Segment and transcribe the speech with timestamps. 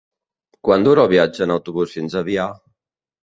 [0.67, 2.47] Quant dura el viatge en autobús fins a Avià?